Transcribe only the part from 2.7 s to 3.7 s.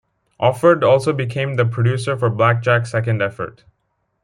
second effort.